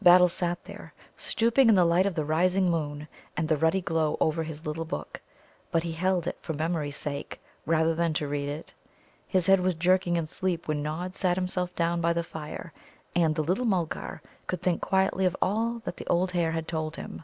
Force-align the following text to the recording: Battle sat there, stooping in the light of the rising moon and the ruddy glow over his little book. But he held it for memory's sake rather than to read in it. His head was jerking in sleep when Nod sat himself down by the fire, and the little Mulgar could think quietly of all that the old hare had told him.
Battle 0.00 0.28
sat 0.28 0.64
there, 0.64 0.94
stooping 1.18 1.68
in 1.68 1.74
the 1.74 1.84
light 1.84 2.06
of 2.06 2.14
the 2.14 2.24
rising 2.24 2.70
moon 2.70 3.06
and 3.36 3.46
the 3.46 3.56
ruddy 3.58 3.82
glow 3.82 4.16
over 4.18 4.42
his 4.42 4.64
little 4.64 4.86
book. 4.86 5.20
But 5.70 5.82
he 5.82 5.92
held 5.92 6.26
it 6.26 6.38
for 6.40 6.54
memory's 6.54 6.96
sake 6.96 7.38
rather 7.66 7.94
than 7.94 8.14
to 8.14 8.26
read 8.26 8.48
in 8.48 8.60
it. 8.60 8.72
His 9.28 9.44
head 9.44 9.60
was 9.60 9.74
jerking 9.74 10.16
in 10.16 10.26
sleep 10.26 10.68
when 10.68 10.82
Nod 10.82 11.16
sat 11.16 11.36
himself 11.36 11.76
down 11.76 12.00
by 12.00 12.14
the 12.14 12.24
fire, 12.24 12.72
and 13.14 13.34
the 13.34 13.44
little 13.44 13.66
Mulgar 13.66 14.22
could 14.46 14.62
think 14.62 14.80
quietly 14.80 15.26
of 15.26 15.36
all 15.42 15.80
that 15.84 15.98
the 15.98 16.06
old 16.06 16.30
hare 16.30 16.52
had 16.52 16.66
told 16.66 16.96
him. 16.96 17.22